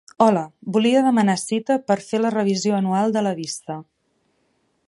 [0.25, 0.41] Hola,
[0.77, 3.81] volia demanar cita per fer la revisió anual de la vista.